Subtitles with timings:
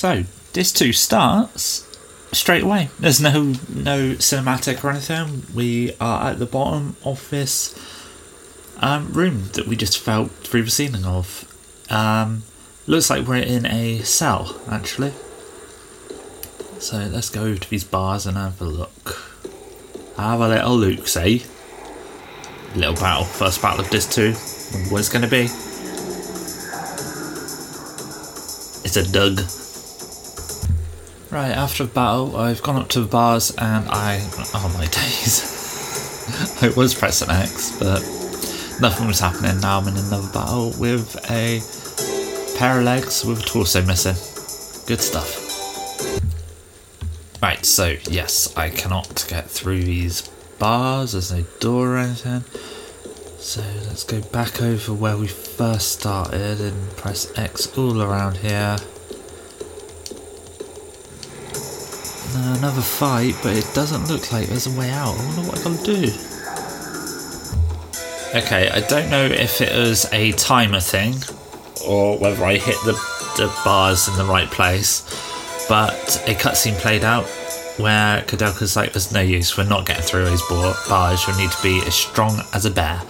[0.00, 1.86] So, this two starts
[2.32, 2.88] straight away.
[2.98, 5.42] There's no no cinematic or anything.
[5.54, 7.78] We are at the bottom of this
[8.78, 11.44] um, room that we just felt through the ceiling of.
[11.90, 12.44] Um,
[12.86, 15.12] looks like we're in a cell, actually.
[16.78, 19.36] So let's go to these bars and have a look.
[20.16, 21.44] Have a little look, see?
[22.74, 24.32] Little battle, first battle of this two.
[24.90, 25.42] What's going to be?
[28.82, 29.42] It's a Doug.
[31.30, 34.18] Right, after the battle, I've gone up to the bars and I.
[34.52, 36.58] Oh my days.
[36.62, 38.00] I was pressing X, but
[38.80, 39.60] nothing was happening.
[39.60, 41.60] Now I'm in another battle with a
[42.58, 44.16] pair of legs with a torso missing.
[44.88, 45.46] Good stuff.
[47.40, 50.28] Right, so yes, I cannot get through these
[50.58, 52.42] bars, there's no door or anything.
[53.38, 58.78] So let's go back over where we first started and press X all around here.
[62.60, 65.18] Another fight, but it doesn't look like there's a way out.
[65.18, 66.12] I wonder what I gotta do.
[68.36, 71.14] Okay, I don't know if it was a timer thing
[71.86, 72.92] or whether I hit the,
[73.38, 75.00] the bars in the right place,
[75.70, 77.24] but a cutscene played out
[77.78, 81.62] where Koudelka's like, there's no use, we're not getting through these bars, you'll need to
[81.62, 83.00] be as strong as a bear.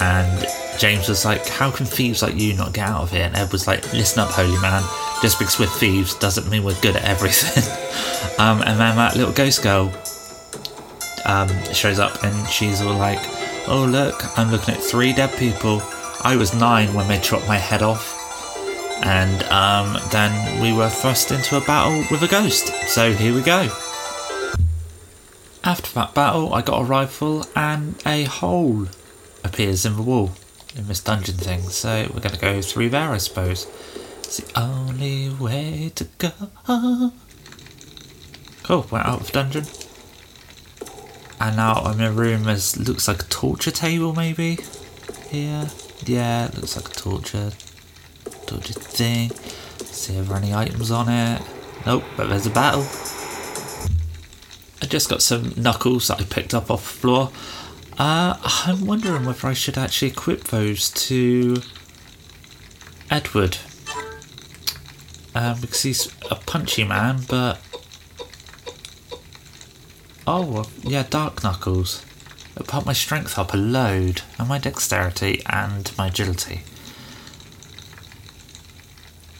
[0.00, 0.46] And
[0.78, 3.24] James was like, how can thieves like you not get out of here?
[3.24, 4.82] And Ed was like, listen up, holy man,
[5.22, 7.64] just because we're thieves doesn't mean we're good at everything.
[8.38, 9.92] um, and then that little ghost girl
[11.26, 13.18] um, shows up and she's all like,
[13.66, 15.82] oh look, I'm looking at three dead people.
[16.22, 18.14] I was nine when they chopped my head off.
[19.04, 22.68] And um, then we were thrust into a battle with a ghost.
[22.88, 23.68] So here we go.
[25.64, 28.86] After that battle, I got a rifle and a hole
[29.48, 30.30] appears in the wall
[30.76, 31.62] in this dungeon thing.
[31.62, 33.66] So we're going to go through there, I suppose.
[34.18, 36.32] It's the only way to go.
[38.62, 39.64] Cool, we're out of dungeon.
[41.40, 44.58] And now I'm in a room that looks like a torture table, maybe?
[45.30, 45.68] Here.
[46.04, 47.52] Yeah, looks like a torture,
[48.46, 49.30] torture thing.
[49.84, 51.42] See if there are any items on it.
[51.86, 52.86] Nope, but there's a battle.
[54.82, 57.30] I just got some knuckles that I picked up off the floor.
[57.98, 61.56] Uh, I'm wondering whether I should actually equip those to
[63.10, 63.58] Edward.
[65.34, 67.60] Um, because he's a punchy man, but.
[70.26, 72.04] Oh, yeah, Dark Knuckles.
[72.56, 76.62] It put my strength up a load, and my dexterity, and my agility.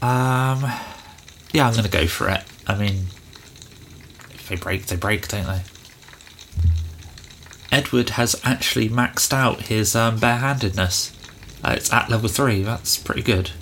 [0.03, 0.65] Um,
[1.53, 2.43] yeah, I'm gonna go for it.
[2.67, 3.07] I mean,
[4.35, 5.63] if they break, they break, don't they?
[7.79, 11.15] Edward has actually maxed out his um, barehandedness.
[11.63, 13.53] Uh, it's at level 3, that's pretty good.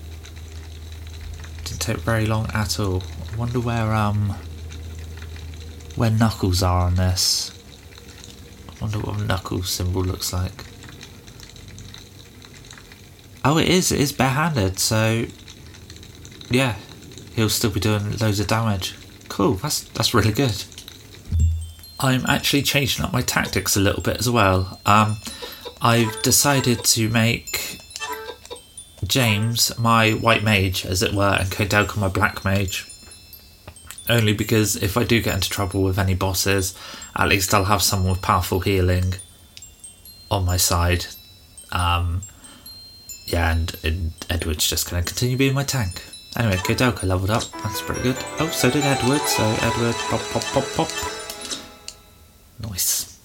[1.64, 3.02] Didn't take very long at all.
[3.30, 4.30] I wonder where um
[5.96, 7.52] where Knuckles are on this.
[8.70, 10.64] I wonder what the Knuckles symbol looks like.
[13.44, 13.92] Oh, it is.
[13.92, 15.26] It is barehanded, so
[16.48, 16.76] yeah,
[17.34, 18.94] he'll still be doing loads of damage.
[19.28, 19.54] Cool.
[19.56, 20.64] That's that's really good.
[21.98, 24.80] I'm actually changing up my tactics a little bit as well.
[24.84, 25.16] Um,
[25.80, 27.78] I've decided to make
[29.06, 32.86] James my white mage, as it were, and Koudelka my black mage.
[34.08, 36.78] Only because if I do get into trouble with any bosses,
[37.16, 39.14] at least I'll have someone with powerful healing
[40.30, 41.06] on my side.
[41.72, 42.22] Um,
[43.26, 46.04] yeah, and, and Edward's just going to continue being my tank.
[46.36, 47.44] Anyway, Koudelka leveled up.
[47.62, 48.16] That's pretty good.
[48.38, 49.22] Oh, so did Edward.
[49.22, 51.15] So Edward, pop, pop, pop, pop.
[52.60, 53.18] Nice.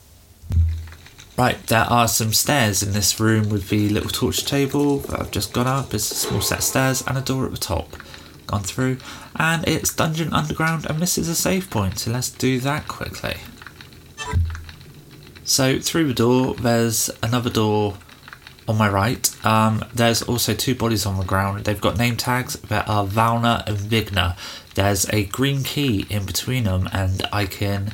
[1.38, 5.32] Right, there are some stairs in this room with the little torch table that I've
[5.32, 5.94] just gone up.
[5.94, 7.96] It's a small set of stairs and a door at the top.
[8.48, 8.98] Gone through,
[9.38, 13.38] and it's Dungeon Underground, and this is a save point, so let's do that quickly.
[15.44, 17.98] So, through the door, there's another door
[18.68, 19.46] on my right.
[19.46, 21.66] Um, there's also two bodies on the ground.
[21.66, 24.38] They've got name tags that are Valna and Vigna.
[24.76, 27.94] There's a green key in between them, and I can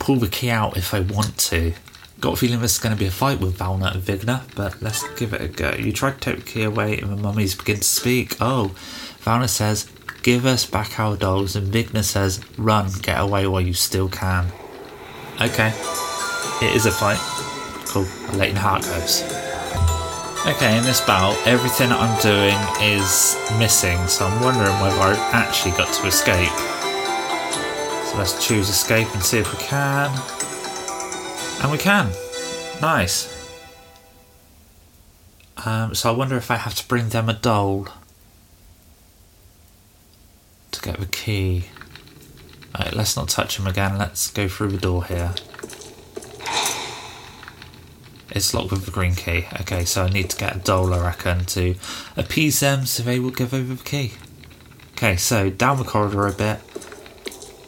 [0.00, 1.72] pull the key out if I want to.
[2.20, 4.82] Got a feeling this is going to be a fight with Valna and Vigna, but
[4.82, 5.70] let's give it a go.
[5.72, 8.36] You try to take the key away and the mummies begin to speak.
[8.40, 8.72] Oh,
[9.22, 9.88] Valna says,
[10.22, 14.46] give us back our dolls, and Vigna says, run, get away while you still can.
[15.40, 15.72] Okay,
[16.60, 17.20] it is a fight.
[17.86, 19.22] Cool, you know goes.
[20.46, 25.72] Okay, in this battle, everything I'm doing is missing, so I'm wondering whether I actually
[25.72, 26.52] got to escape.
[28.20, 30.10] Let's choose escape and see if we can.
[31.62, 32.12] And we can.
[32.82, 33.34] Nice.
[35.64, 37.88] Um, so I wonder if I have to bring them a doll
[40.70, 41.70] to get the key.
[42.76, 43.96] Alright, let's not touch him again.
[43.96, 45.34] Let's go through the door here.
[48.32, 49.46] It's locked with the green key.
[49.62, 51.74] Okay, so I need to get a doll, I reckon, to
[52.18, 54.12] appease them so they will give over the key.
[54.92, 56.60] Okay, so down the corridor a bit.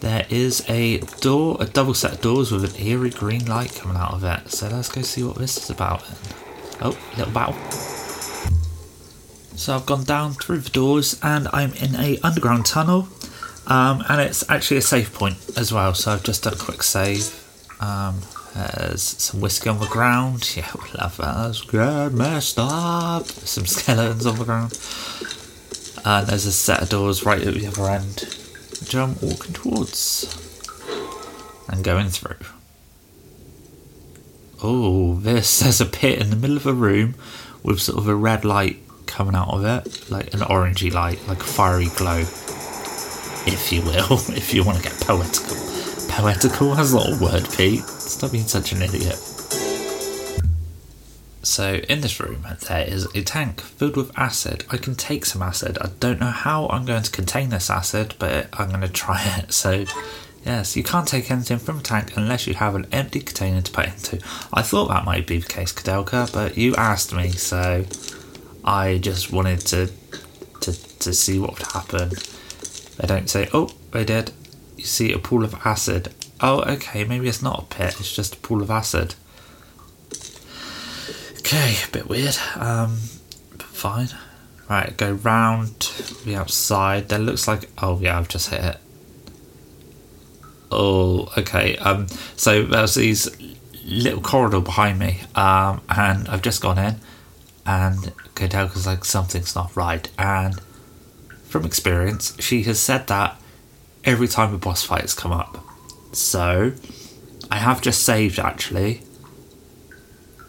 [0.02, 3.96] There is a door, a double set of doors with an eerie green light coming
[3.96, 4.50] out of it.
[4.50, 6.02] So let's go see what this is about.
[6.81, 7.54] Oh, little battle.
[9.54, 13.06] So I've gone down through the doors and I'm in a underground tunnel.
[13.69, 15.94] Um, and it's actually a save point as well.
[15.94, 17.38] So I've just done a quick save.
[17.81, 18.22] Um,
[18.56, 20.50] there's some whiskey on the ground.
[20.56, 21.34] Yeah, we love that.
[21.37, 22.12] That's good.
[22.12, 23.26] Messed up.
[23.26, 24.72] Some skeletons on the ground.
[26.04, 28.42] And there's a set of doors right at the other end,
[28.82, 30.37] which I'm walking towards
[31.69, 32.44] and going through.
[34.61, 37.14] Oh, this there's a pit in the middle of a room
[37.62, 41.40] with sort of a red light coming out of it, like an orangey light, like
[41.40, 42.19] a fiery glow,
[43.46, 45.56] if you will, if you want to get poetical.
[46.08, 46.75] Poetical?
[46.75, 47.85] Not a word, Pete.
[47.85, 49.31] Stop being such an idiot.
[51.44, 54.65] So, in this room, there is a tank filled with acid.
[54.71, 55.77] I can take some acid.
[55.81, 59.23] I don't know how I'm going to contain this acid, but I'm going to try
[59.39, 59.53] it.
[59.53, 59.85] So,
[60.47, 63.73] yes, you can't take anything from a tank unless you have an empty container to
[63.73, 64.21] put into.
[64.53, 67.87] I thought that might be the case, Koudelka, but you asked me, so
[68.65, 69.91] I just wanted to
[70.61, 72.11] to to see what would happen.
[72.99, 74.31] They don't say, "Oh, they did."
[74.77, 76.15] You see a pool of acid.
[76.41, 77.97] Oh, okay, maybe it's not a pit.
[77.99, 79.15] It's just a pool of acid.
[81.54, 82.38] Okay, a bit weird.
[82.56, 82.96] Um,
[83.58, 84.08] fine.
[84.70, 85.93] Right, go round
[86.25, 87.10] the outside.
[87.10, 87.69] There looks like.
[87.76, 88.76] Oh yeah, I've just hit it.
[90.70, 91.76] Oh, okay.
[91.76, 92.06] Um,
[92.37, 93.28] so there's these
[93.84, 95.20] little corridor behind me.
[95.34, 96.96] Um, and I've just gone in,
[97.66, 97.99] and
[98.34, 100.08] Koudelka's like something's not right.
[100.19, 100.58] And
[101.44, 103.38] from experience, she has said that
[104.04, 105.62] every time a boss fight has come up.
[106.12, 106.72] So
[107.50, 109.02] I have just saved actually.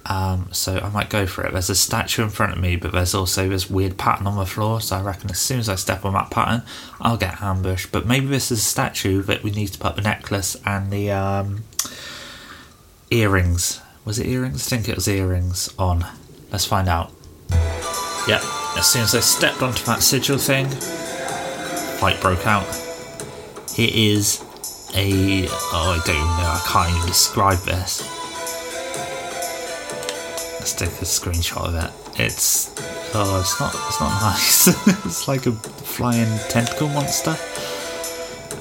[0.05, 1.53] Um, so I might go for it.
[1.53, 4.45] There's a statue in front of me, but there's also this weird pattern on the
[4.45, 4.81] floor.
[4.81, 6.63] So I reckon as soon as I step on that pattern,
[7.00, 7.91] I'll get ambushed.
[7.91, 11.11] But maybe this is a statue that we need to put the necklace and the
[11.11, 11.63] um,
[13.09, 13.81] earrings.
[14.03, 14.67] Was it earrings?
[14.67, 16.05] I think it was earrings on.
[16.51, 17.11] Let's find out.
[18.27, 18.41] Yep.
[18.75, 20.67] As soon as I stepped onto that sigil thing,
[22.00, 22.67] fight broke out.
[23.77, 24.44] It is
[24.95, 26.23] a oh I don't know.
[26.23, 28.12] I can't even describe this.
[30.63, 31.92] Let's take a screenshot of it.
[32.21, 32.74] It's
[33.13, 34.68] oh, it's not it's not nice.
[35.06, 37.36] it's like a flying tentacle monster.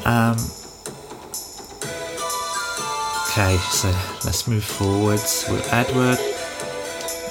[0.05, 0.35] Um.
[3.31, 3.89] Okay, so
[4.25, 6.19] let's move forwards with Edward.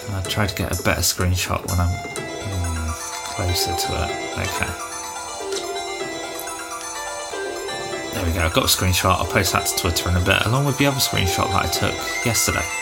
[0.05, 2.93] And I'll try to get a better screenshot when I'm mm,
[3.35, 4.11] closer to it.
[4.39, 4.71] Okay.
[8.13, 9.17] There we go, I've got a screenshot.
[9.17, 11.67] I'll post that to Twitter in a bit, along with the other screenshot that I
[11.67, 12.80] took yesterday.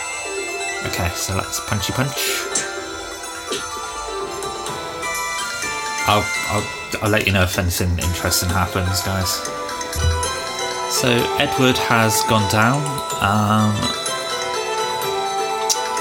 [0.86, 2.15] Okay, so let's punchy punch.
[6.07, 9.29] I'll, I'll, I'll let you know if anything interesting happens, guys.
[10.91, 12.81] So Edward has gone down,
[13.21, 13.75] um,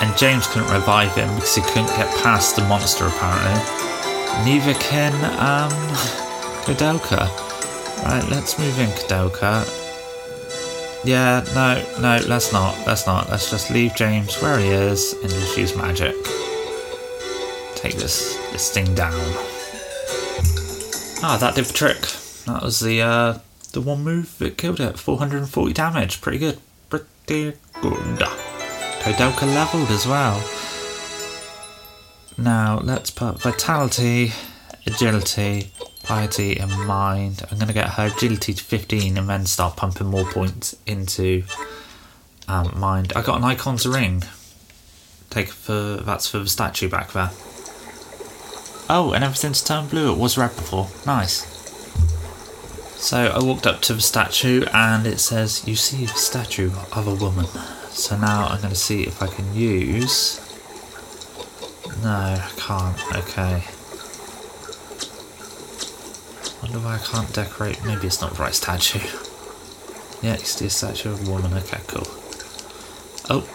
[0.00, 3.60] and James couldn't revive him because he couldn't get past the monster apparently.
[4.44, 5.72] Neither can um,
[6.64, 7.28] Koudelka.
[8.04, 9.87] Right, let's move in, Koudelka.
[11.04, 12.76] Yeah, no, no, let's not.
[12.86, 13.30] Let's not.
[13.30, 16.14] Let's just leave James where he is and just use magic.
[17.76, 19.14] Take this this thing down.
[21.22, 22.00] Ah, that did the trick.
[22.46, 23.38] That was the uh,
[23.72, 24.98] the one move that killed it.
[24.98, 26.20] 440 damage.
[26.20, 26.58] Pretty good.
[26.90, 27.58] Pretty good.
[27.80, 30.42] Koudelka leveled as well.
[32.36, 34.32] Now let's put vitality,
[34.86, 35.72] agility,
[36.08, 37.42] piety, and mind.
[37.50, 41.44] I'm going to get her agility to 15 and then start pumping more points into
[42.48, 43.12] um, mind.
[43.14, 44.24] I got an icon's ring.
[45.28, 47.30] Take for that's for the statue back there.
[48.88, 50.10] Oh, and everything's turned blue.
[50.10, 50.88] It was red before.
[51.04, 51.44] Nice.
[52.96, 57.06] So I walked up to the statue and it says, You see the statue of
[57.06, 57.44] a woman.
[57.90, 60.40] So now I'm going to see if I can use.
[62.02, 63.16] No, I can't.
[63.16, 63.62] Okay.
[66.68, 67.82] Wonder why I can't decorate.
[67.82, 69.00] Maybe it's not the right statue.
[70.20, 71.54] Yeah, it's the statue of a woman.
[71.54, 72.02] Okay, cool.
[73.30, 73.48] Oh.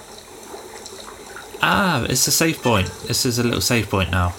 [1.61, 2.87] Ah, it's a save point.
[3.05, 4.33] This is a little save point now.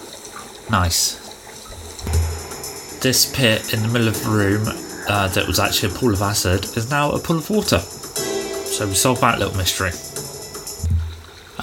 [0.71, 1.19] Nice.
[3.01, 4.67] This pit in the middle of the room
[5.07, 7.81] uh, that was actually a pool of acid is now a pool of water.
[7.81, 9.91] So we solved that little mystery.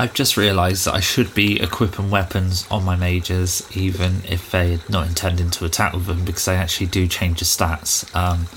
[0.02, 4.80] I've just realised that I should be equipping weapons on my mages, even if they're
[4.90, 8.04] not intending to attack with them, because they actually do change the stats.
[8.16, 8.48] Um,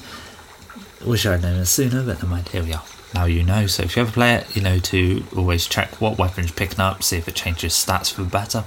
[1.07, 2.83] wish I'd known this sooner, but never mind, here we are.
[3.13, 6.17] Now you know, so if you ever play it, you know to always check what
[6.17, 8.65] weapon you're picking up, see if it changes stats for the better.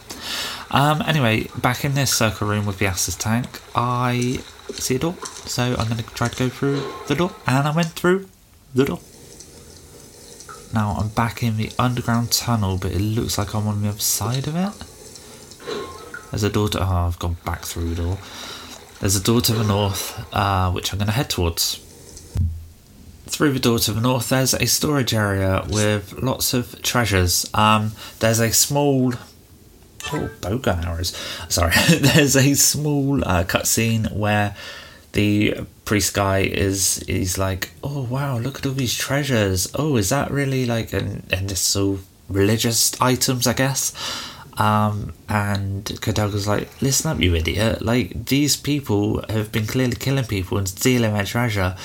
[0.70, 4.38] Um, anyway, back in this circle room with the Estus tank, I
[4.74, 5.16] see a door,
[5.48, 8.30] so I'm going to try to go through the door, and I went through
[8.76, 9.00] the door.
[10.74, 14.00] Now I'm back in the underground tunnel, but it looks like I'm on the other
[14.00, 14.74] side of it.
[16.32, 16.84] There's a door to.
[16.84, 18.18] Oh, I've gone back through the door.
[19.00, 21.84] There's a door to the north, uh, which I'm going to head towards.
[23.28, 27.50] Through the door to the north, there's a storage area with lots of treasures.
[27.54, 29.14] Um, there's a small.
[30.14, 31.16] Oh, bowgun arrows.
[31.50, 31.74] Sorry.
[32.00, 34.56] there's a small uh, cutscene where
[35.18, 39.68] the priest guy is is like, oh wow, look at all these treasures.
[39.74, 43.94] Oh, is that really like and and it's so religious items, I guess.
[44.60, 47.82] Um, and Koudelka's like, listen up, you idiot!
[47.82, 51.76] Like these people have been clearly killing people and stealing their treasure.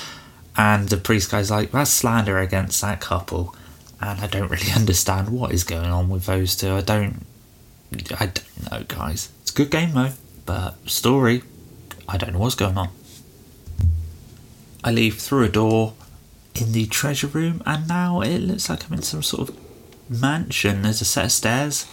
[0.55, 3.55] And the priest guy's like, that's slander against that couple.
[3.99, 6.73] And I don't really understand what is going on with those two.
[6.73, 7.25] I don't,
[8.19, 9.29] I don't know, guys.
[9.41, 10.13] It's a good game though,
[10.45, 11.41] but story,
[12.07, 12.89] I don't know what's going on.
[14.83, 15.93] I leave through a door
[16.55, 19.57] in the treasure room, and now it looks like I'm in some sort of
[20.09, 20.81] mansion.
[20.81, 21.87] There's a set of stairs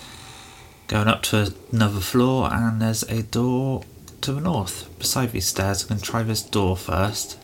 [0.89, 3.85] going up to another floor, and there's a door
[4.21, 5.83] to the north beside these stairs.
[5.83, 7.39] I'm going to try this door first.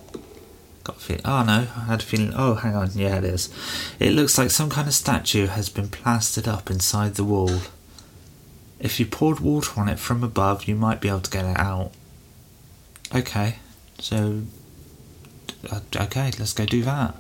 [0.85, 1.21] Got a feel.
[1.25, 2.33] Oh no, I had a feeling.
[2.37, 2.91] Oh, hang on.
[2.95, 3.49] Yeah, it is.
[3.99, 7.61] It looks like some kind of statue has been plastered up inside the wall.
[8.79, 11.59] If you poured water on it from above, you might be able to get it
[11.59, 11.93] out.
[13.15, 13.57] Okay,
[13.99, 14.43] so
[15.73, 17.15] okay, let's go do that.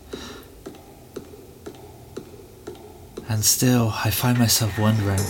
[3.28, 5.20] And still, I find myself wondering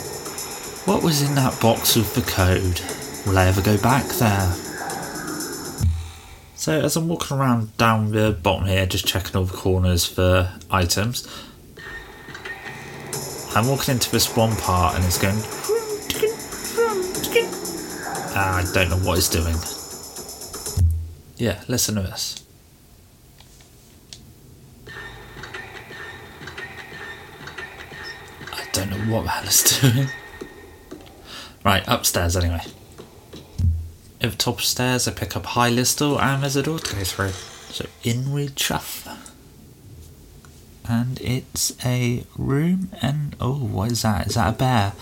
[0.87, 2.81] what was in that box with the code?
[3.27, 4.53] Will I ever go back there?
[6.55, 10.53] So, as I'm walking around down the bottom here, just checking all the corners for
[10.71, 11.27] items,
[13.55, 15.37] I'm walking into this one part and it's going.
[18.39, 19.57] Ah, I don't know what it's doing.
[21.39, 22.47] Yeah, listen to this.
[28.77, 30.09] don't know what the hell is doing.
[31.65, 32.61] Right, upstairs anyway.
[34.21, 37.03] At the top of stairs, I pick up Hylistal and there's a door to go
[37.05, 37.33] through.
[37.73, 39.07] So in we chuff.
[40.89, 44.29] And it's a room and oh, what is that?
[44.29, 44.93] Is that a bear?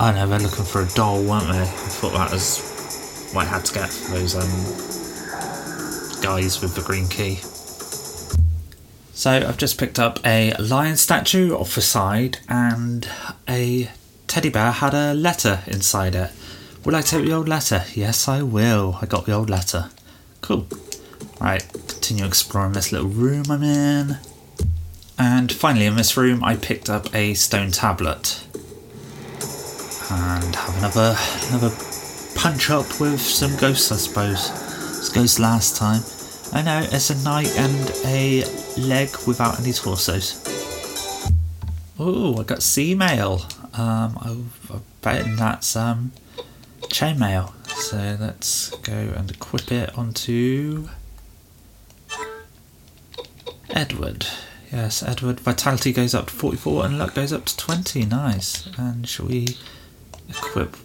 [0.00, 1.62] Oh no, they're looking for a doll, weren't they?
[1.62, 6.82] I thought that was what I had to get for those um, guys with the
[6.82, 7.40] green key.
[9.14, 13.08] So I've just picked up a lion statue off the side and
[13.48, 13.90] a
[14.26, 16.30] teddy bear had a letter inside it.
[16.84, 17.84] Will I take the old letter?
[17.94, 18.98] Yes, I will.
[19.00, 19.90] I got the old letter.
[20.40, 20.66] Cool.
[21.40, 24.18] Right, continue exploring this little room I'm in.
[25.18, 28.44] And finally, in this room, I picked up a stone tablet.
[30.10, 31.16] And have another
[31.48, 31.70] another
[32.34, 34.50] punch up with some ghosts, I suppose.
[34.98, 36.02] It's ghosts last time.
[36.54, 38.44] I know, it's a knight and a
[38.76, 40.38] leg without any torsos.
[41.98, 43.46] Oh, I got C mail.
[43.72, 44.36] Um, I,
[44.70, 46.12] I bet that's um,
[46.82, 47.54] chainmail.
[47.68, 50.88] So let's go and equip it onto
[53.70, 54.26] Edward.
[54.70, 55.40] Yes, Edward.
[55.40, 58.04] Vitality goes up to 44 and luck goes up to 20.
[58.04, 58.68] Nice.
[58.76, 59.56] And shall we
[60.28, 60.76] equip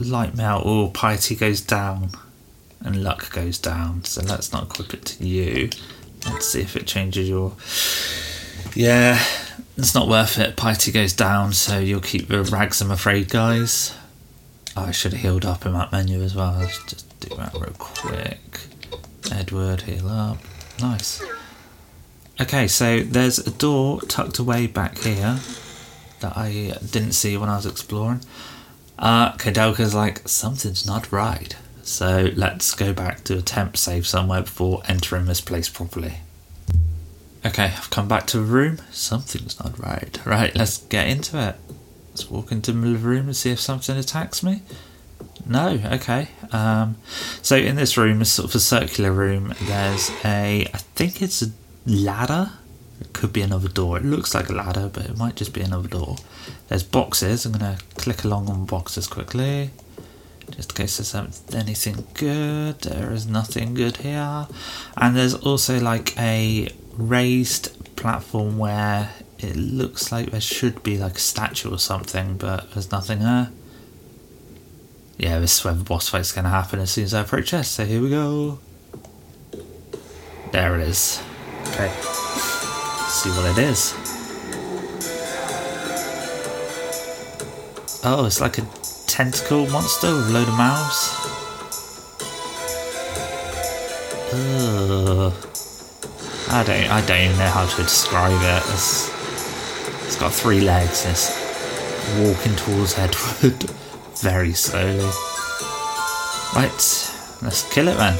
[0.00, 0.62] light mail?
[0.64, 2.10] Oh, piety goes down
[2.84, 4.04] and luck goes down.
[4.04, 5.70] So let's not equip it to you.
[6.26, 7.52] Let's see if it changes your.
[8.74, 9.22] Yeah,
[9.76, 10.56] it's not worth it.
[10.56, 13.94] Piety goes down, so you'll keep the rags, I'm afraid, guys.
[14.76, 16.56] Oh, I should have healed up in that menu as well.
[16.58, 18.60] Let's just do that real quick.
[19.30, 20.38] Edward, heal up.
[20.80, 21.22] Nice.
[22.40, 25.38] Okay, so there's a door tucked away back here
[26.20, 28.22] that I didn't see when I was exploring.
[28.98, 31.56] Uh, Koudelka's like, something's not right.
[31.84, 36.14] So let's go back to attempt save somewhere before entering this place properly.
[37.44, 38.78] Okay, I've come back to the room.
[38.90, 40.18] Something's not right.
[40.24, 41.56] Right, let's get into it.
[42.08, 44.62] Let's walk into the middle of the room and see if something attacks me.
[45.46, 46.28] No, okay.
[46.52, 46.96] Um,
[47.42, 49.52] so in this room, it's sort of a circular room.
[49.60, 51.50] There's a, I think it's a
[51.86, 52.52] ladder.
[52.98, 53.98] It could be another door.
[53.98, 56.16] It looks like a ladder, but it might just be another door.
[56.68, 57.44] There's boxes.
[57.44, 59.70] I'm going to click along on boxes quickly.
[60.50, 62.80] Just in case there's anything good.
[62.80, 64.46] There is nothing good here.
[64.96, 71.16] And there's also like a raised platform where it looks like there should be like
[71.16, 73.50] a statue or something, but there's nothing there.
[75.18, 77.50] Yeah, this is where the boss fight's going to happen as soon as I approach
[77.50, 77.68] this.
[77.68, 78.58] So here we go.
[80.52, 81.22] There it is.
[81.68, 81.88] Okay.
[81.88, 83.94] Let's see what it is.
[88.06, 88.66] Oh, it's like a
[89.14, 91.14] tentacle monster with a load of mouths.
[94.32, 95.32] Ugh.
[96.50, 98.62] I don't I don't even know how to describe it.
[98.72, 99.08] It's,
[100.04, 101.06] it's got three legs.
[101.06, 101.30] It's
[102.18, 103.62] walking towards Edward
[104.16, 105.08] very slowly.
[106.56, 106.72] Right,
[107.40, 108.14] let's kill it then.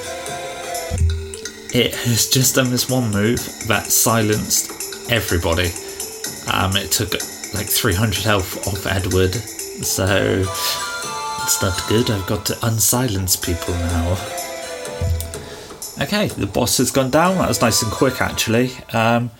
[1.75, 5.73] It has just done this one move that silenced everybody.
[6.53, 7.15] Um, it took
[7.53, 10.45] like 300 health off Edward, so
[11.45, 12.11] it's not good.
[12.11, 14.13] I've got to unsilence people now.
[16.03, 17.37] Okay, the boss has gone down.
[17.37, 18.73] That was nice and quick, actually.
[18.93, 19.31] Um,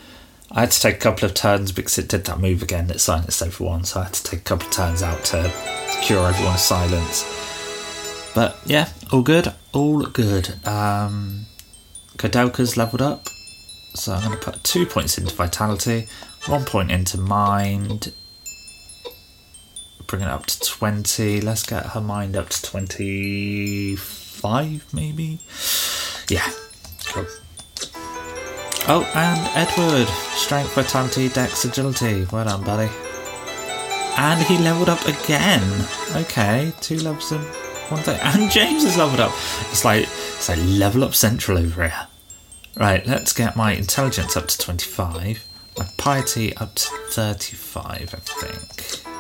[0.53, 2.87] I had to take a couple of turns because it did that move again.
[2.89, 5.51] that silenced everyone, so I had to take a couple of turns out to
[6.03, 7.25] cure everyone's silence.
[8.35, 10.55] But yeah, all good, all good.
[10.67, 11.47] Um,
[12.19, 13.27] Koudelka's leveled up,
[13.95, 16.07] so I'm going to put two points into vitality,
[16.47, 18.13] one point into mind,
[20.15, 21.41] bring it up to 20.
[21.41, 25.41] Let's get her mind up to 25, maybe.
[26.29, 26.49] Yeah,
[27.07, 27.27] cool.
[28.87, 30.07] Oh, and Edward.
[30.37, 32.29] Strength, vitality, dex, agility.
[32.31, 32.93] Well done, buddy.
[34.17, 35.85] And he leveled up again.
[36.15, 37.41] Okay, two levels in
[37.91, 38.21] one thing.
[38.23, 39.33] And James has leveled up.
[39.73, 42.07] It's like it's like level up central over here.
[42.77, 45.45] Right, let's get my intelligence up to 25.
[45.77, 49.14] My piety up to 35, I think.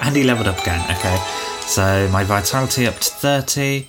[0.00, 1.16] And he leveled up again, okay.
[1.62, 3.88] So my vitality up to 30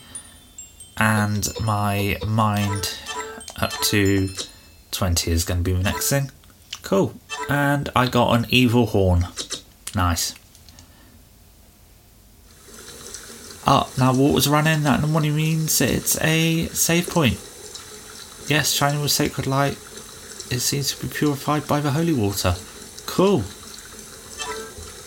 [0.97, 2.97] and my mind
[3.61, 4.29] up to
[4.91, 6.31] 20 is going to be the next thing.
[6.81, 7.13] Cool.
[7.49, 9.27] And I got an evil horn.
[9.95, 10.35] Nice.
[13.65, 14.83] Oh, now water's running.
[14.83, 17.35] That money means it's a save point.
[18.49, 19.73] Yes, shining with sacred light.
[20.51, 22.55] It seems to be purified by the holy water.
[23.05, 23.43] Cool.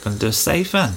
[0.02, 0.94] Gonna do a save then.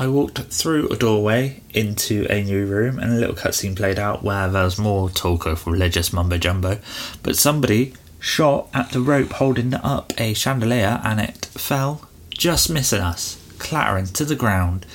[0.00, 4.22] I walked through a doorway into a new room and a little cutscene played out
[4.22, 6.78] where there was more talk of religious mumbo jumbo.
[7.22, 13.00] But somebody shot at the rope holding up a chandelier and it fell, just missing
[13.00, 14.86] us, clattering to the ground.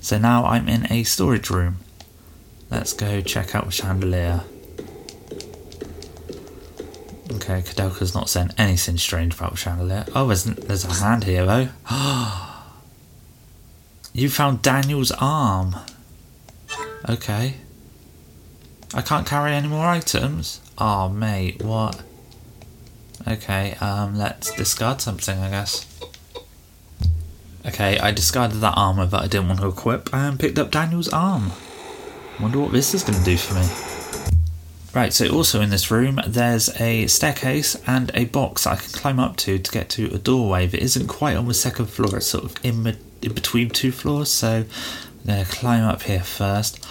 [0.00, 1.78] So now I'm in a storage room.
[2.70, 4.42] Let's go check out the chandelier.
[7.42, 10.06] Okay, Koudelka's not saying anything strange about chandelier.
[10.14, 11.68] Oh, there's, there's a hand here though.
[14.12, 15.74] you found Daniel's arm.
[17.08, 17.56] Okay.
[18.94, 20.60] I can't carry any more items?
[20.78, 22.00] Oh, mate, what?
[23.26, 25.88] Okay, um, let's discard something, I guess.
[27.66, 31.08] Okay, I discarded that armour that I didn't want to equip and picked up Daniel's
[31.08, 31.50] arm.
[32.38, 33.91] Wonder what this is going to do for me.
[34.94, 39.18] Right, so also in this room, there's a staircase and a box I can climb
[39.18, 42.18] up to to get to a doorway that isn't quite on the second floor.
[42.18, 42.86] It's sort of in,
[43.22, 46.86] in between two floors, so I'm going to climb up here first.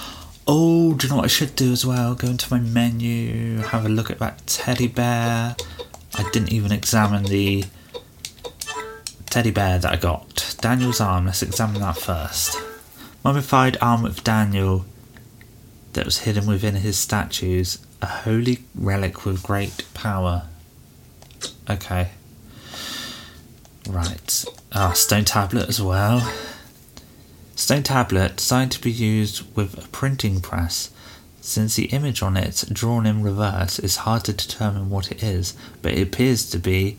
[0.48, 2.16] Oh, do you know what I should do as well?
[2.16, 5.56] Go into my menu, have a look at that teddy bear.
[6.16, 7.66] I didn't even examine the
[9.30, 10.56] teddy bear that I got.
[10.60, 12.60] Daniel's arm, let's examine that first.
[13.24, 14.86] Mummified arm of Daniel
[15.94, 17.78] that was hidden within his statues.
[18.02, 20.44] A holy relic with great power.
[21.70, 22.10] Okay.
[23.88, 24.46] Right.
[24.72, 26.32] Ah, stone tablet as well.
[27.56, 30.90] Stone tablet designed to be used with a printing press.
[31.42, 35.56] Since the image on it, drawn in reverse, is hard to determine what it is,
[35.82, 36.98] but it appears to be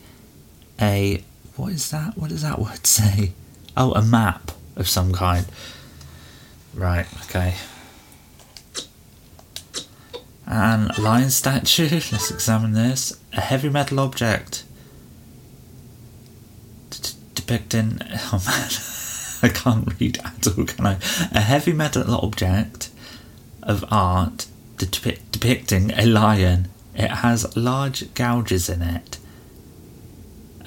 [0.80, 1.24] a.
[1.56, 2.16] What is that?
[2.16, 3.32] What does that word say?
[3.76, 5.46] Oh, a map of some kind.
[6.74, 7.54] Right, okay.
[10.54, 13.18] And lion statue, let's examine this.
[13.32, 14.64] A heavy metal object.
[17.34, 17.98] Depicting.
[18.30, 18.70] Oh man,
[19.42, 20.98] I can't read at all, can I?
[21.32, 22.90] A heavy metal object
[23.62, 24.44] of art
[24.76, 26.68] depicting a lion.
[26.94, 29.16] It has large gouges in it.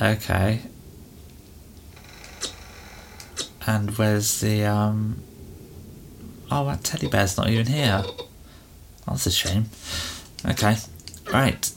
[0.02, 0.62] Okay.
[3.67, 5.21] And where's the um
[6.50, 8.04] Oh that teddy bear's not even here.
[9.08, 9.65] That's a shame.
[10.46, 10.78] Okay.
[11.32, 11.72] Right.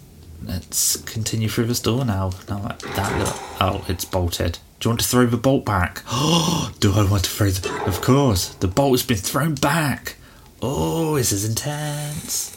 [0.45, 2.31] Let's continue through this door now.
[2.49, 4.59] Now that, that oh, it's bolted.
[4.81, 6.03] Do you want to throw the bolt back?
[6.09, 7.49] Oh, do I want to throw
[7.87, 8.51] of course.
[8.55, 10.17] The bolt's been thrown back.
[10.63, 12.57] Oh, this is intense.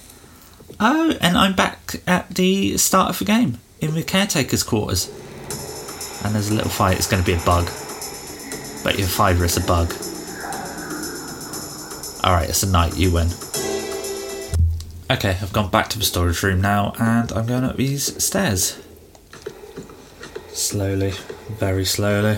[0.80, 5.08] Oh, and I'm back at the start of the game in the caretaker's quarters.
[6.24, 6.98] and there's a little fight.
[6.98, 7.66] It's going to be a bug.
[8.84, 9.92] Bet your fiver it's a bug.
[12.24, 12.96] Alright, it's a knight.
[12.98, 13.30] You win.
[15.12, 18.80] Okay, I've gone back to the storage room now, and I'm going up these stairs.
[20.54, 21.12] Slowly,
[21.50, 22.38] very slowly.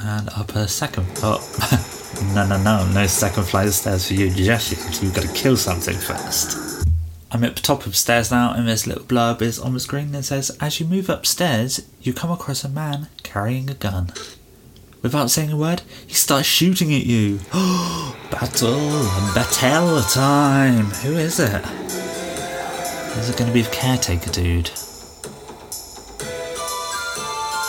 [0.00, 1.06] And up a second.
[1.22, 1.38] Oh,
[2.34, 4.68] no, no, no, no second flight of stairs for you yet.
[5.00, 6.84] You've got to kill something first.
[7.30, 9.80] I'm at the top of the stairs now, and this little blurb is on the
[9.80, 14.12] screen that says, As you move upstairs, you come across a man carrying a gun.
[15.04, 17.38] Without saying a word, he starts shooting at you.
[18.30, 20.86] Battle, battle time.
[20.86, 21.62] Who is it?
[23.18, 24.70] Is it going to be the caretaker dude?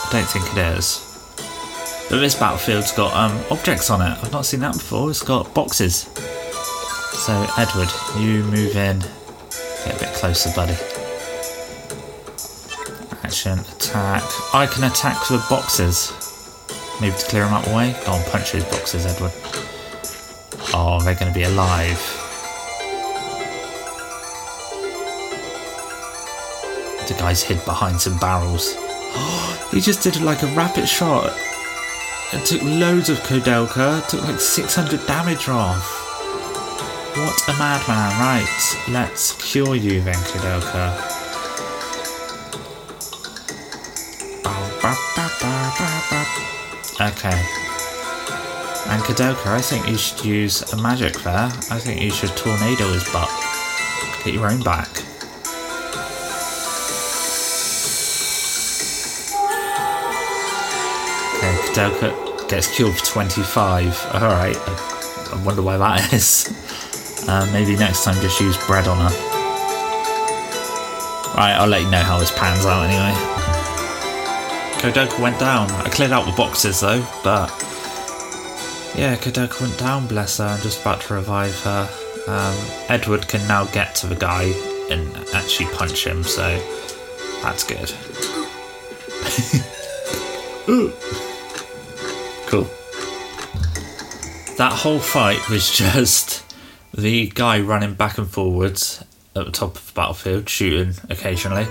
[0.01, 1.01] I don't think it is.
[2.09, 4.17] But this battlefield's got um, objects on it.
[4.23, 5.09] I've not seen that before.
[5.09, 6.03] It's got boxes.
[7.25, 8.99] So, Edward, you move in.
[9.83, 10.77] Get a bit closer, buddy.
[13.23, 14.23] Action, attack.
[14.53, 16.24] I can attack the boxes.
[17.01, 17.95] Maybe to clear them out the way.
[18.05, 19.33] Go on, punch those boxes, Edward.
[20.73, 21.99] Oh, they're going to be alive.
[27.07, 28.73] The guy's hid behind some barrels.
[28.77, 31.33] Oh, he just did like a rapid shot.
[32.33, 34.07] It took loads of Koudelka.
[34.07, 35.83] Took like 600 damage off.
[37.15, 38.19] What a madman.
[38.19, 41.24] Right, let's cure you then, Koudelka.
[47.01, 47.45] Okay.
[48.87, 51.45] And Koudelka, I think you should use a magic there.
[51.69, 53.29] I think you should tornado his butt.
[54.23, 54.87] Get your own back.
[61.35, 64.05] Okay, Koudelka gets killed for 25.
[64.13, 66.53] Alright, I wonder why that is.
[67.27, 69.15] Uh, maybe next time just use bread on her.
[71.35, 73.34] Right, I'll let you know how this pans out anyway.
[74.85, 75.71] Koudelka went down.
[75.71, 77.49] I cleared out the boxes though, but
[78.95, 80.45] yeah, Koudelka went down, bless her.
[80.45, 81.89] I'm just about to revive her.
[82.27, 82.55] Um,
[82.87, 84.53] Edward can now get to the guy
[84.91, 86.43] and actually punch him, so
[87.41, 87.91] that's good.
[92.45, 92.69] cool.
[94.57, 96.43] That whole fight was just
[96.93, 99.03] the guy running back and forwards
[99.35, 101.65] at the top of the battlefield, shooting occasionally,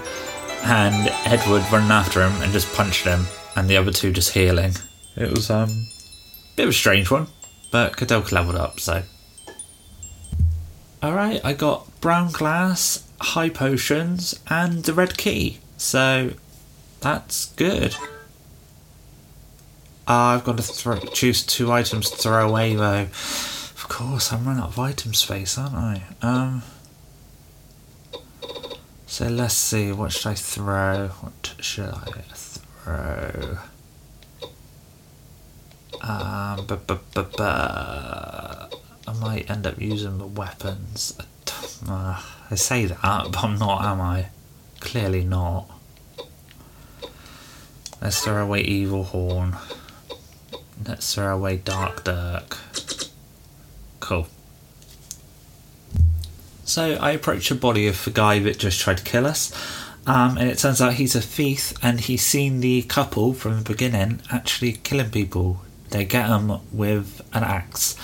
[0.65, 4.73] and Edward running after him and just punching him, and the other two just healing.
[5.15, 7.27] It was um, a bit of a strange one,
[7.71, 9.03] but Koudelka leveled up, so.
[11.03, 16.33] Alright, I got brown glass, high potions, and the red key, so
[17.01, 17.95] that's good.
[20.07, 23.03] Uh, I've got to throw, choose two items to throw away though.
[23.03, 26.03] Of course, I'm running out of item space, aren't I?
[26.23, 26.63] Um.
[29.15, 31.07] So let's see, what should I throw?
[31.07, 33.59] What should I throw?
[36.03, 36.67] Um,
[39.07, 41.17] I might end up using the weapons.
[41.89, 42.99] Uh, I say that,
[43.31, 44.31] but I'm not, am I?
[44.81, 45.71] Clearly not.
[48.03, 49.57] Let's throw away Evil Horn.
[50.85, 52.59] Let's throw away Dark Dirk.
[54.01, 54.27] Cool.
[56.65, 59.53] So I approach the body of the guy that just tried to kill us,
[60.07, 63.71] um, and it turns out he's a thief, and he's seen the couple from the
[63.71, 65.61] beginning actually killing people.
[65.91, 67.97] They get him with an axe.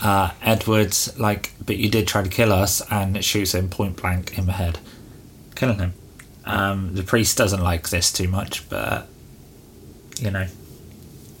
[0.00, 4.00] Uh, Edwards, like, but you did try to kill us, and it shoots him point
[4.00, 4.78] blank in the head,
[5.54, 5.92] killing him.
[6.44, 9.06] Um, the priest doesn't like this too much, but
[10.18, 10.46] you know,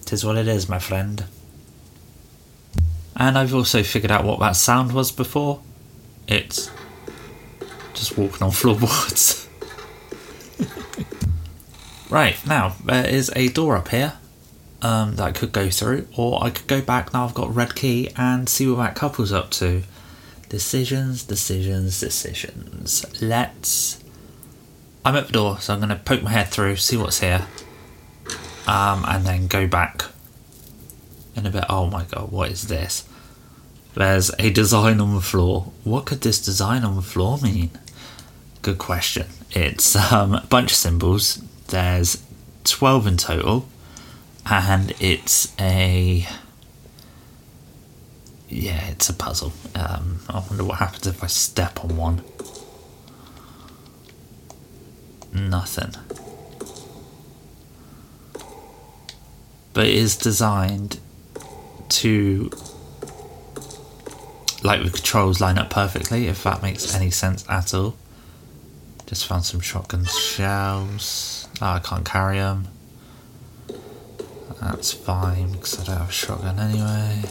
[0.04, 1.24] tis what it is, my friend.
[3.16, 5.62] And I've also figured out what that sound was before.
[6.28, 6.70] It's
[7.94, 9.48] just walking on floorboards.
[12.10, 14.14] right, now, there is a door up here
[14.82, 17.74] um, that I could go through, or I could go back now I've got red
[17.74, 19.82] key and see what that couple's up to.
[20.48, 23.04] Decisions, decisions, decisions.
[23.20, 24.02] Let's.
[25.04, 27.46] I'm at the door, so I'm going to poke my head through, see what's here,
[28.66, 30.04] um, and then go back
[31.34, 31.64] in a bit.
[31.68, 33.08] Oh my god, what is this?
[33.98, 35.72] There's a design on the floor.
[35.82, 37.70] What could this design on the floor mean?
[38.62, 39.26] Good question.
[39.50, 41.42] It's um, a bunch of symbols.
[41.66, 42.22] There's
[42.62, 43.68] 12 in total,
[44.46, 46.28] and it's a.
[48.48, 49.52] Yeah, it's a puzzle.
[49.74, 52.22] Um, I wonder what happens if I step on one.
[55.32, 55.96] Nothing.
[59.72, 61.00] But it is designed
[61.88, 62.52] to
[64.62, 67.96] like the controls line up perfectly, if that makes any sense at all.
[69.06, 71.48] Just found some shotgun shells.
[71.62, 72.68] Oh, I can't carry them.
[74.60, 77.22] That's fine because I don't have a shotgun anyway.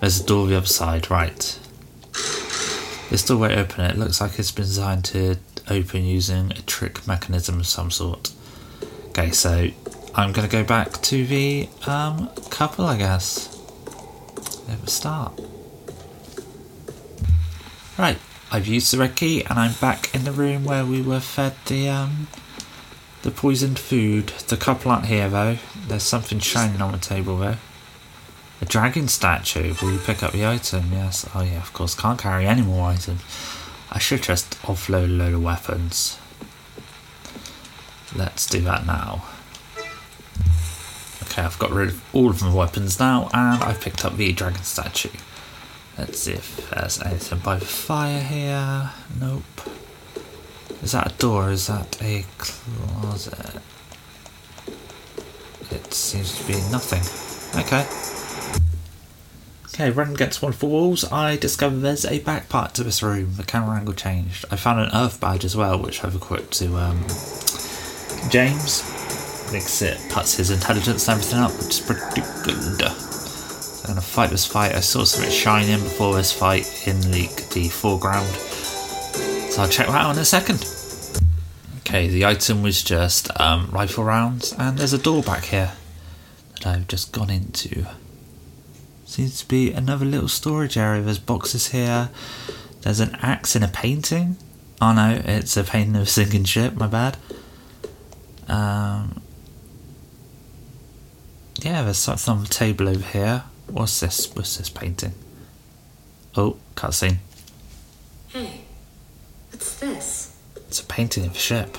[0.00, 1.58] There's a door the other side, right.
[3.10, 3.96] This door won't open it.
[3.96, 5.36] Looks like it's been designed to
[5.68, 8.32] open using a trick mechanism of some sort.
[9.08, 9.68] Okay, so
[10.14, 13.48] I'm going to go back to the um, couple, I guess.
[14.68, 15.40] At the start.
[17.96, 18.18] Right,
[18.50, 21.54] I've used the red key and I'm back in the room where we were fed
[21.66, 22.26] the um,
[23.22, 24.28] the poisoned food.
[24.48, 25.58] The couple aren't here though.
[25.86, 27.56] There's something shining on the table though.
[28.60, 29.74] A dragon statue.
[29.80, 30.90] Will you pick up the item?
[30.92, 31.28] Yes.
[31.36, 31.94] Oh yeah, of course.
[31.94, 33.22] Can't carry any more items.
[33.92, 36.18] I should just offload a load of weapons.
[38.16, 39.24] Let's do that now.
[41.22, 44.32] Okay, I've got rid of all of my weapons now, and I've picked up the
[44.32, 45.10] dragon statue.
[45.96, 48.90] Let's see if there's anything by fire here.
[49.20, 49.44] Nope.
[50.82, 51.50] Is that a door?
[51.50, 53.60] Is that a closet?
[55.70, 57.02] It seems to be nothing.
[57.62, 57.86] Okay.
[59.74, 63.02] Okay, running against one of the walls, I discovered there's a back part to this
[63.02, 63.34] room.
[63.36, 64.44] The camera angle changed.
[64.50, 67.04] I found an earth badge as well, which I've equipped to um,
[68.30, 68.82] James.
[69.52, 73.13] Makes it puts his intelligence and everything up, which is pretty good.
[73.84, 74.74] So I'm gonna fight this fight.
[74.74, 78.26] I saw something shining before this fight in the, the foreground.
[78.28, 80.66] So I'll check that out in a second.
[81.80, 85.72] Okay, the item was just um, rifle rounds, and there's a door back here
[86.54, 87.86] that I've just gone into.
[89.04, 91.02] Seems to be another little storage area.
[91.02, 92.08] There's boxes here.
[92.80, 94.38] There's an axe in a painting.
[94.80, 96.72] Oh no, it's a painting of a sinking ship.
[96.72, 97.18] My bad.
[98.48, 99.20] Um,
[101.60, 103.44] yeah, there's something on the table over here.
[103.66, 104.34] What's this?
[104.34, 105.14] What's this painting?
[106.36, 107.18] Oh, cutscene.
[108.28, 108.62] Hey,
[109.50, 110.36] what's this?
[110.56, 111.76] It's a painting of a ship.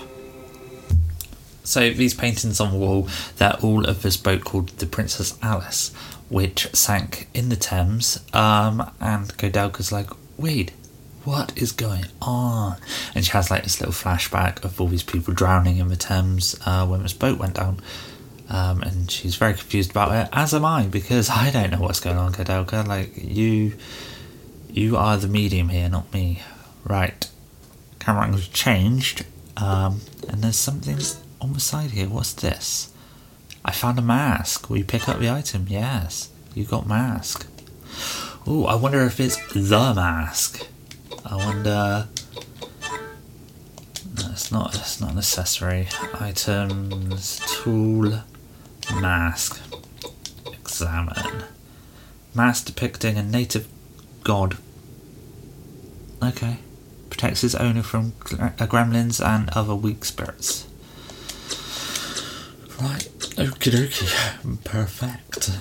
[1.64, 5.92] So these paintings on the wall, they're all of this boat called the Princess Alice,
[6.30, 8.24] which sank in the Thames.
[8.34, 10.72] Um, and Koudelka's like, wait,
[11.24, 12.78] what is going on?
[13.16, 16.56] And she has like this little flashback of all these people drowning in the Thames
[16.66, 17.82] uh, when this boat went down.
[18.48, 22.00] Um, and she's very confused about it, as am I, because I don't know what's
[22.00, 22.88] going on, Koudelka.
[22.88, 23.74] Like you,
[24.70, 26.44] you are the medium here, not me.
[26.84, 27.28] Right.
[28.00, 29.26] Camera angle's changed,
[29.58, 31.00] um, and there's something
[31.42, 32.08] on the side here.
[32.08, 32.92] What's this?
[33.64, 34.70] I found a mask.
[34.70, 35.66] Will you pick up the item?
[35.68, 37.48] Yes, you got mask.
[38.46, 40.68] Oh, I wonder if it's the mask.
[41.26, 42.08] I wonder.
[44.18, 44.76] No, it's not.
[44.76, 45.88] It's not an accessory.
[46.20, 48.22] Items, tool,
[48.94, 49.62] mask.
[50.52, 51.44] Examine.
[52.34, 53.68] Mask depicting a native
[54.24, 54.58] god.
[56.24, 56.58] Okay.
[57.10, 60.68] Protects his owner from uh, gremlins and other weak spirits.
[62.82, 63.08] Right.
[63.38, 64.64] Okie dokie.
[64.64, 65.52] Perfect.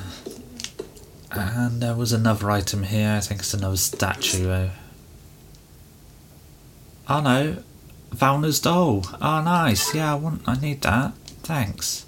[1.30, 3.10] And there was another item here.
[3.16, 4.68] I think it's another statue.
[7.08, 7.56] Oh no,
[8.10, 9.04] Valna's doll.
[9.20, 9.94] Oh nice.
[9.94, 10.42] Yeah, I want.
[10.46, 11.14] I need that.
[11.42, 12.03] Thanks.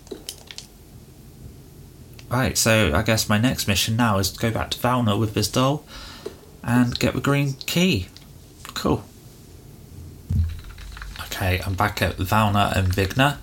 [2.28, 5.34] Right, so I guess my next mission now is to go back to Valna with
[5.34, 5.84] this doll
[6.62, 8.08] and get the green key.
[8.74, 9.04] Cool.
[11.26, 13.38] Okay, I'm back at Valna and Vigna.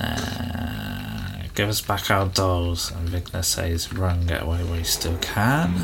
[0.00, 2.90] And give us back our dolls.
[2.92, 5.74] And Vigna says, run, get away while you still can.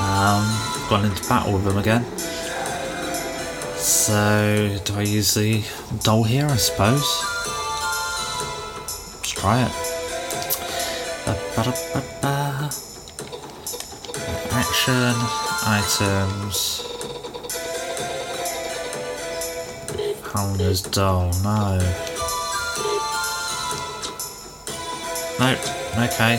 [0.00, 2.04] Um, gone into battle with them again.
[3.76, 5.62] So, do I use the
[6.02, 7.31] doll here, I suppose?
[9.42, 9.72] Try it.
[14.52, 15.14] Action,
[15.66, 16.86] items.
[20.32, 21.78] Hounder's doll, no.
[25.40, 25.58] Nope,
[25.98, 26.38] okay.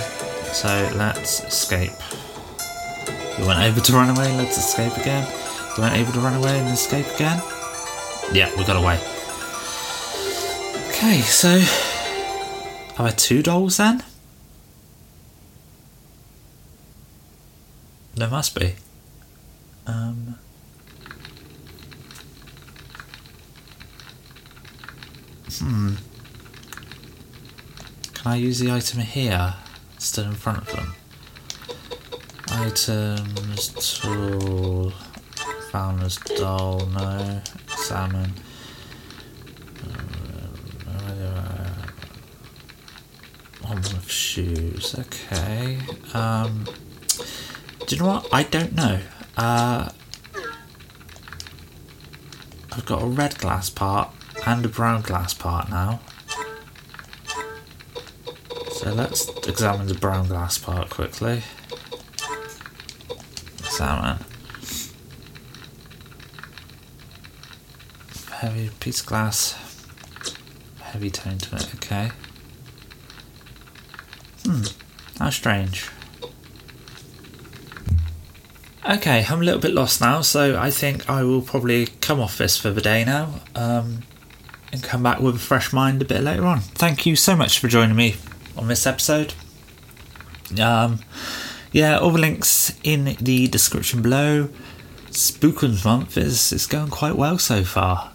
[0.54, 1.92] So let's escape.
[3.38, 5.28] You weren't able to run away, let's escape again.
[5.76, 7.42] You weren't able to run away and escape again.
[8.32, 8.98] Yeah, we got away.
[10.88, 11.60] Okay, so
[12.98, 14.04] are there two dolls then?
[18.16, 18.76] There must be.
[19.88, 20.38] Um.
[25.60, 25.96] Hmm.
[28.14, 29.56] Can I use the item here
[29.96, 30.96] instead in front of them?
[32.50, 34.92] Items, tool,
[35.72, 38.34] Fowler's doll, no, salmon.
[43.92, 45.78] With shoes, okay.
[46.14, 46.66] Um,
[47.86, 48.28] do you know what?
[48.32, 49.02] I don't know.
[49.36, 49.90] Uh,
[52.72, 54.10] I've got a red glass part
[54.46, 56.00] and a brown glass part now.
[58.72, 61.44] So let's examine the brown glass part quickly.
[63.60, 64.20] Examine.
[68.32, 69.56] Heavy piece of glass.
[70.80, 72.12] Heavy tone to it, okay.
[75.24, 75.90] How strange.
[78.86, 82.38] Okay, I'm a little bit lost now, so I think I will probably come off
[82.38, 84.00] this for the day now um,
[84.74, 86.60] and come back with a fresh mind a bit later on.
[86.60, 88.18] Thank you so much for joining me
[88.58, 89.34] on this episode.
[90.62, 91.00] Um,
[91.72, 94.50] yeah, all the links in the description below.
[95.12, 98.12] Spookums month is, is going quite well so far.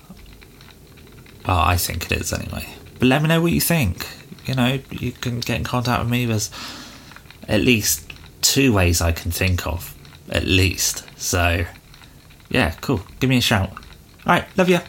[1.46, 2.68] Well, I think it is anyway.
[2.98, 4.06] But let me know what you think.
[4.44, 6.26] You know, you can get in contact with me.
[6.26, 6.50] There's
[7.48, 9.94] at least two ways I can think of.
[10.30, 11.04] At least.
[11.18, 11.64] So,
[12.50, 13.00] yeah, cool.
[13.18, 13.70] Give me a shout.
[14.26, 14.80] Alright, love you.